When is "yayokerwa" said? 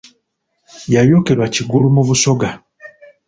0.93-1.45